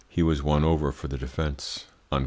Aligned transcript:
He 0.09 0.23
was 0.23 0.41
won 0.41 0.63
over 0.63 0.91
for 0.91 1.07
the 1.07 1.17
defence." 1.19 1.85